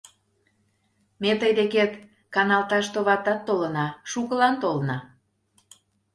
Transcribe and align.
Ме 1.21 1.31
тый 1.39 1.51
декет 1.59 1.91
каналташ 2.35 2.85
товатат 2.93 3.39
толына, 3.47 3.87
шукылан 4.11 4.55
толына. 4.61 4.97